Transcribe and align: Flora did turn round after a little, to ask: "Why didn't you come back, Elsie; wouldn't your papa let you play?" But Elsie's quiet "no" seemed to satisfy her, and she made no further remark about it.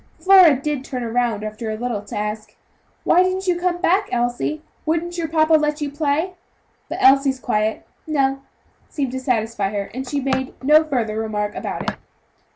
Flora 0.17 0.55
did 0.59 0.83
turn 0.83 1.03
round 1.13 1.43
after 1.43 1.69
a 1.69 1.77
little, 1.77 2.01
to 2.01 2.17
ask: 2.17 2.55
"Why 3.03 3.21
didn't 3.21 3.45
you 3.45 3.59
come 3.59 3.77
back, 3.79 4.09
Elsie; 4.11 4.63
wouldn't 4.83 5.15
your 5.15 5.27
papa 5.27 5.53
let 5.53 5.79
you 5.79 5.91
play?" 5.91 6.33
But 6.89 6.97
Elsie's 7.03 7.39
quiet 7.39 7.85
"no" 8.07 8.41
seemed 8.89 9.11
to 9.11 9.19
satisfy 9.19 9.69
her, 9.69 9.91
and 9.93 10.07
she 10.09 10.19
made 10.19 10.55
no 10.63 10.83
further 10.83 11.19
remark 11.19 11.53
about 11.53 11.87
it. 11.87 11.97